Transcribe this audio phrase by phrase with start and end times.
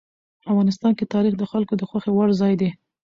[0.51, 2.69] افغانستان کې تاریخ د خلکو د خوښې وړ ځای دی.